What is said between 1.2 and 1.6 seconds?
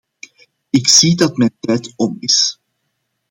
mijn